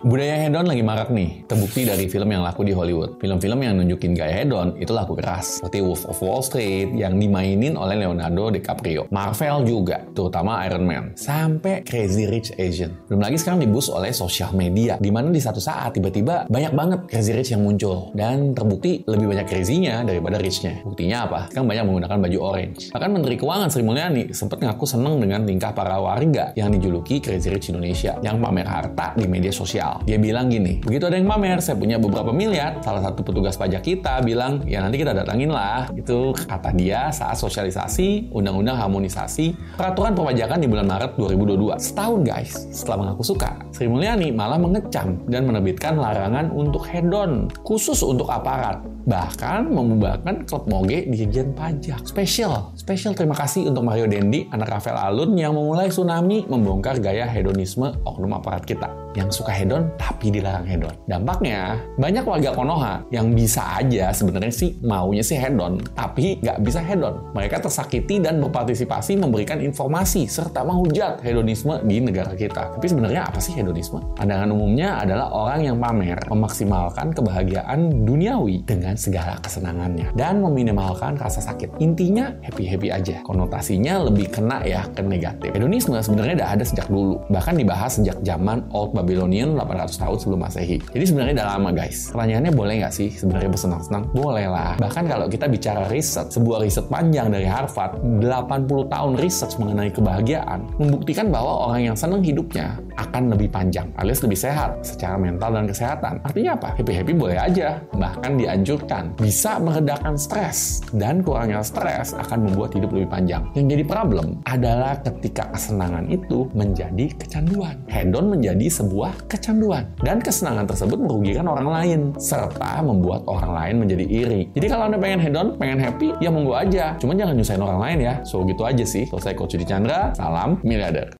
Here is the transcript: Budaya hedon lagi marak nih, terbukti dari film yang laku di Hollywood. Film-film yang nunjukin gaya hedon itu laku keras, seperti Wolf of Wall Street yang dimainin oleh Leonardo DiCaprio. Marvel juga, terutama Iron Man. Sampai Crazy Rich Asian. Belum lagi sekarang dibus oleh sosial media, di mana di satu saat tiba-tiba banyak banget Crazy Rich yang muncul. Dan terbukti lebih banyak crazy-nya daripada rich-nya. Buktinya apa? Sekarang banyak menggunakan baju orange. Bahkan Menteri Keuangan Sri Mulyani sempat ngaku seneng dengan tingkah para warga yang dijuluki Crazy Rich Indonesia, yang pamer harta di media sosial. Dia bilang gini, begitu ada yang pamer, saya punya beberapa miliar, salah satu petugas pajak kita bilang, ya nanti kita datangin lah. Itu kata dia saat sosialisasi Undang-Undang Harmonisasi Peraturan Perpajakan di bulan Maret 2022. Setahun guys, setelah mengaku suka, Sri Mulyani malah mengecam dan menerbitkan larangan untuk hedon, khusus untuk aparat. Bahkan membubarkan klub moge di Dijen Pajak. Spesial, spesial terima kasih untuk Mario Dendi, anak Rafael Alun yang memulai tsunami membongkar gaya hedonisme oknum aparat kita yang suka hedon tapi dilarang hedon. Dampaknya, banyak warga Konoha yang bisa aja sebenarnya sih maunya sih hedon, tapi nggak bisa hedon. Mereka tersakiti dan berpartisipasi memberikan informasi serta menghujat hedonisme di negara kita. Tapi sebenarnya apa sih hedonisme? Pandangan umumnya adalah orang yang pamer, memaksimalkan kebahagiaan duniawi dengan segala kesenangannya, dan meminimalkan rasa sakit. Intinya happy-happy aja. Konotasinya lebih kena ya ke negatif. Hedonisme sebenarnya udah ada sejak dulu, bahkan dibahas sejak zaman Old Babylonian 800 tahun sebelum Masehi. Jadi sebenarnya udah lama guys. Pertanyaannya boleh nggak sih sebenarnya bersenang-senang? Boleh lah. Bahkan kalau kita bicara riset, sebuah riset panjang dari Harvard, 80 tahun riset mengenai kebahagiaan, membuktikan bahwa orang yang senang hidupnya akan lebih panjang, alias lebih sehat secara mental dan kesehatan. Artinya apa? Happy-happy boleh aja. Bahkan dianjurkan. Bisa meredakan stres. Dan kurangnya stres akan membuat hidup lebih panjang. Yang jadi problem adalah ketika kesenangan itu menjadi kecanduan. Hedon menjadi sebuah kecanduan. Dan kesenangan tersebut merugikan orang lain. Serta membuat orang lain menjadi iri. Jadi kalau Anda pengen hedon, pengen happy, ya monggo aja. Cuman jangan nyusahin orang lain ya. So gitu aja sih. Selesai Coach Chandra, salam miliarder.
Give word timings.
Budaya 0.00 0.48
hedon 0.48 0.64
lagi 0.64 0.80
marak 0.80 1.12
nih, 1.12 1.44
terbukti 1.44 1.84
dari 1.84 2.08
film 2.08 2.32
yang 2.32 2.40
laku 2.40 2.64
di 2.64 2.72
Hollywood. 2.72 3.20
Film-film 3.20 3.60
yang 3.60 3.76
nunjukin 3.76 4.16
gaya 4.16 4.32
hedon 4.32 4.72
itu 4.80 4.96
laku 4.96 5.12
keras, 5.12 5.60
seperti 5.60 5.84
Wolf 5.84 6.08
of 6.08 6.16
Wall 6.24 6.40
Street 6.40 6.96
yang 6.96 7.20
dimainin 7.20 7.76
oleh 7.76 8.00
Leonardo 8.00 8.48
DiCaprio. 8.48 9.12
Marvel 9.12 9.68
juga, 9.68 10.00
terutama 10.16 10.64
Iron 10.64 10.88
Man. 10.88 11.04
Sampai 11.20 11.84
Crazy 11.84 12.24
Rich 12.24 12.56
Asian. 12.56 12.96
Belum 13.12 13.20
lagi 13.20 13.36
sekarang 13.44 13.60
dibus 13.60 13.92
oleh 13.92 14.08
sosial 14.16 14.56
media, 14.56 14.96
di 14.96 15.12
mana 15.12 15.28
di 15.28 15.36
satu 15.36 15.60
saat 15.60 15.92
tiba-tiba 15.92 16.48
banyak 16.48 16.72
banget 16.72 17.00
Crazy 17.04 17.36
Rich 17.36 17.52
yang 17.52 17.60
muncul. 17.60 18.08
Dan 18.16 18.56
terbukti 18.56 19.04
lebih 19.04 19.28
banyak 19.36 19.52
crazy-nya 19.52 20.00
daripada 20.08 20.40
rich-nya. 20.40 20.80
Buktinya 20.80 21.28
apa? 21.28 21.52
Sekarang 21.52 21.68
banyak 21.68 21.84
menggunakan 21.84 22.16
baju 22.24 22.38
orange. 22.40 22.88
Bahkan 22.88 23.10
Menteri 23.20 23.36
Keuangan 23.36 23.68
Sri 23.68 23.84
Mulyani 23.84 24.32
sempat 24.32 24.64
ngaku 24.64 24.88
seneng 24.88 25.20
dengan 25.20 25.44
tingkah 25.44 25.76
para 25.76 26.00
warga 26.00 26.56
yang 26.56 26.72
dijuluki 26.72 27.20
Crazy 27.20 27.52
Rich 27.52 27.68
Indonesia, 27.68 28.16
yang 28.24 28.40
pamer 28.40 28.64
harta 28.64 29.12
di 29.12 29.28
media 29.28 29.52
sosial. 29.52 29.89
Dia 30.06 30.18
bilang 30.20 30.52
gini, 30.52 30.78
begitu 30.82 31.08
ada 31.08 31.16
yang 31.16 31.26
pamer, 31.26 31.58
saya 31.58 31.76
punya 31.78 31.96
beberapa 31.96 32.30
miliar, 32.30 32.78
salah 32.84 33.02
satu 33.02 33.24
petugas 33.24 33.56
pajak 33.58 33.82
kita 33.82 34.22
bilang, 34.22 34.62
ya 34.68 34.84
nanti 34.84 35.00
kita 35.00 35.16
datangin 35.16 35.50
lah. 35.50 35.90
Itu 35.94 36.36
kata 36.36 36.70
dia 36.76 37.10
saat 37.10 37.40
sosialisasi 37.40 38.30
Undang-Undang 38.30 38.76
Harmonisasi 38.76 39.76
Peraturan 39.78 40.12
Perpajakan 40.14 40.58
di 40.60 40.68
bulan 40.68 40.86
Maret 40.86 41.16
2022. 41.16 41.80
Setahun 41.80 42.20
guys, 42.22 42.52
setelah 42.70 42.96
mengaku 43.06 43.22
suka, 43.24 43.50
Sri 43.74 43.88
Mulyani 43.88 44.30
malah 44.30 44.60
mengecam 44.60 45.18
dan 45.26 45.48
menerbitkan 45.48 45.96
larangan 45.98 46.52
untuk 46.52 46.86
hedon, 46.86 47.48
khusus 47.64 48.00
untuk 48.04 48.28
aparat. 48.28 48.82
Bahkan 49.08 49.72
membubarkan 49.72 50.44
klub 50.44 50.68
moge 50.68 51.08
di 51.08 51.24
Dijen 51.24 51.56
Pajak. 51.56 52.04
Spesial, 52.04 52.76
spesial 52.76 53.16
terima 53.16 53.34
kasih 53.34 53.72
untuk 53.72 53.82
Mario 53.82 54.04
Dendi, 54.06 54.46
anak 54.52 54.76
Rafael 54.76 55.00
Alun 55.00 55.34
yang 55.34 55.56
memulai 55.56 55.88
tsunami 55.88 56.44
membongkar 56.44 57.00
gaya 57.00 57.24
hedonisme 57.24 57.96
oknum 58.04 58.36
aparat 58.36 58.62
kita 58.68 59.09
yang 59.18 59.28
suka 59.30 59.50
hedon 59.50 59.90
tapi 59.98 60.30
dilarang 60.30 60.66
hedon. 60.66 60.94
Dampaknya, 61.06 61.78
banyak 61.98 62.22
warga 62.22 62.50
Konoha 62.54 62.94
yang 63.10 63.34
bisa 63.34 63.80
aja 63.80 64.14
sebenarnya 64.14 64.52
sih 64.52 64.76
maunya 64.84 65.24
sih 65.24 65.38
hedon, 65.38 65.82
tapi 65.94 66.38
nggak 66.38 66.58
bisa 66.62 66.80
hedon. 66.82 67.18
Mereka 67.34 67.62
tersakiti 67.62 68.22
dan 68.22 68.38
berpartisipasi 68.38 69.18
memberikan 69.18 69.58
informasi 69.58 70.26
serta 70.30 70.62
menghujat 70.62 71.22
hedonisme 71.24 71.82
di 71.86 71.98
negara 72.02 72.34
kita. 72.34 72.76
Tapi 72.78 72.86
sebenarnya 72.86 73.26
apa 73.26 73.38
sih 73.42 73.54
hedonisme? 73.56 73.98
Pandangan 74.14 74.50
umumnya 74.52 75.02
adalah 75.02 75.32
orang 75.32 75.60
yang 75.66 75.76
pamer, 75.80 76.18
memaksimalkan 76.30 77.14
kebahagiaan 77.14 78.06
duniawi 78.06 78.62
dengan 78.66 78.94
segala 78.94 79.38
kesenangannya, 79.42 80.12
dan 80.14 80.42
meminimalkan 80.44 81.18
rasa 81.18 81.42
sakit. 81.42 81.80
Intinya 81.82 82.34
happy-happy 82.44 82.88
aja. 82.92 83.22
Konotasinya 83.26 84.06
lebih 84.06 84.30
kena 84.30 84.62
ya 84.66 84.86
ke 84.90 85.02
negatif. 85.02 85.54
Hedonisme 85.56 85.98
sebenarnya 85.98 86.44
udah 86.44 86.50
ada 86.54 86.64
sejak 86.64 86.86
dulu, 86.86 87.18
bahkan 87.32 87.56
dibahas 87.56 87.98
sejak 87.98 88.20
zaman 88.22 88.62
Old 88.70 88.94
Babylonian 89.00 89.56
800 89.56 89.96
tahun 89.96 90.16
sebelum 90.20 90.40
Masehi. 90.44 90.76
Jadi 90.92 91.04
sebenarnya 91.04 91.34
udah 91.40 91.48
lama 91.56 91.70
guys. 91.72 92.12
Pertanyaannya 92.12 92.52
boleh 92.52 92.74
nggak 92.84 92.94
sih 92.94 93.08
sebenarnya 93.12 93.48
bersenang-senang? 93.48 94.02
Boleh 94.12 94.46
lah. 94.46 94.76
Bahkan 94.76 95.04
kalau 95.08 95.26
kita 95.26 95.46
bicara 95.48 95.88
riset, 95.88 96.28
sebuah 96.28 96.60
riset 96.60 96.86
panjang 96.92 97.32
dari 97.32 97.46
Harvard, 97.48 97.96
80 98.00 98.92
tahun 98.92 99.12
riset 99.16 99.50
mengenai 99.56 99.90
kebahagiaan, 99.94 100.60
membuktikan 100.76 101.32
bahwa 101.32 101.70
orang 101.70 101.92
yang 101.92 101.96
senang 101.96 102.20
hidupnya 102.20 102.76
akan 103.00 103.32
lebih 103.32 103.48
panjang, 103.48 103.88
alias 103.96 104.20
lebih 104.20 104.36
sehat 104.36 104.76
secara 104.84 105.16
mental 105.16 105.56
dan 105.56 105.64
kesehatan. 105.64 106.20
Artinya 106.20 106.58
apa? 106.58 106.68
Happy-happy 106.76 107.12
boleh 107.16 107.38
aja. 107.40 107.80
Bahkan 107.96 108.32
dianjurkan. 108.36 109.16
Bisa 109.16 109.56
meredakan 109.56 110.18
stres. 110.18 110.84
Dan 110.90 111.24
kurangnya 111.24 111.64
stres 111.64 112.12
akan 112.12 112.50
membuat 112.50 112.76
hidup 112.76 112.90
lebih 112.92 113.08
panjang. 113.08 113.42
Yang 113.56 113.66
jadi 113.78 113.84
problem 113.86 114.26
adalah 114.44 114.98
ketika 115.00 115.48
kesenangan 115.54 116.10
itu 116.10 116.50
menjadi 116.52 117.06
kecanduan. 117.16 117.78
Hedon 117.86 118.34
menjadi 118.34 118.66
sebuah 118.68 118.89
kecanduan. 119.30 119.86
Dan 120.02 120.18
kesenangan 120.18 120.66
tersebut 120.66 120.98
merugikan 120.98 121.46
orang 121.46 121.68
lain. 121.70 122.00
Serta 122.18 122.82
membuat 122.82 123.22
orang 123.30 123.54
lain 123.54 123.74
menjadi 123.86 124.04
iri. 124.04 124.40
Jadi 124.52 124.66
kalau 124.66 124.90
Anda 124.90 124.98
pengen 124.98 125.22
hedon, 125.22 125.54
pengen 125.56 125.78
happy, 125.78 126.12
ya 126.18 126.28
monggo 126.28 126.58
aja. 126.58 126.98
Cuman 126.98 127.14
jangan 127.14 127.34
nyusahin 127.38 127.62
orang 127.62 127.80
lain 127.80 127.98
ya. 128.02 128.14
So 128.26 128.42
gitu 128.44 128.66
aja 128.66 128.84
sih. 128.84 129.06
Selesai 129.06 129.38
Coach 129.38 129.56
Chandra, 129.64 130.10
salam 130.18 130.58
miliarder. 130.66 131.08